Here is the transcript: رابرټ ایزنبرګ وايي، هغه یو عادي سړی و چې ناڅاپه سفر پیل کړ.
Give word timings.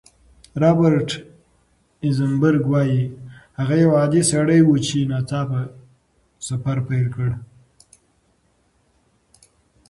رابرټ 0.61 1.09
ایزنبرګ 2.05 2.63
وايي، 2.71 3.01
هغه 3.59 3.75
یو 3.83 3.91
عادي 3.99 4.21
سړی 4.31 4.59
و 4.63 4.69
چې 4.85 4.99
ناڅاپه 5.11 5.61
سفر 6.47 6.77
پیل 6.87 7.05
کړ. 7.15 7.29